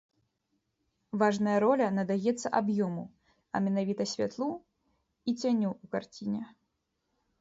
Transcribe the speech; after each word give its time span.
Важная 1.23 1.53
роля 1.65 1.87
надаецца 1.97 2.47
аб'ёму, 2.61 3.03
а 3.55 3.61
менавіта 3.69 4.03
святлу 4.15 4.49
і 4.53 5.31
цяню 5.41 5.69
ў 5.83 5.95
карціне. 5.97 6.43